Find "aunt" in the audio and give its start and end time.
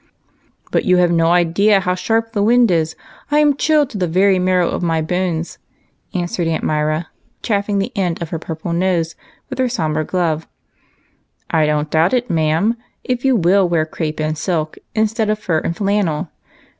6.47-6.63